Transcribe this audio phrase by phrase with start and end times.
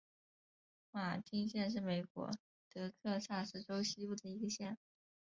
[0.89, 2.31] 马丁县是美国
[2.73, 4.75] 德克萨斯州西部的一个县。